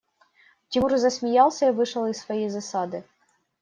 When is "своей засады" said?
2.17-3.03